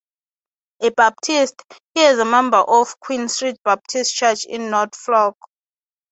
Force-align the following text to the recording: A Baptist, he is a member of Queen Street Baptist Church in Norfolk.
A 0.81 0.89
Baptist, 0.89 1.61
he 1.93 2.01
is 2.01 2.17
a 2.17 2.25
member 2.25 2.57
of 2.57 2.99
Queen 2.99 3.29
Street 3.29 3.57
Baptist 3.63 4.15
Church 4.15 4.45
in 4.45 4.71
Norfolk. 4.71 5.37